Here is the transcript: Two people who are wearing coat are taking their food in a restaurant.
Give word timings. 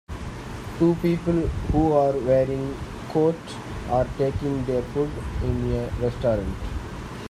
Two 0.79 0.95
people 0.95 1.47
who 1.71 1.91
are 1.91 2.17
wearing 2.21 2.73
coat 3.09 3.35
are 3.91 4.07
taking 4.17 4.65
their 4.65 4.81
food 4.81 5.11
in 5.43 5.73
a 5.75 5.89
restaurant. 6.01 6.57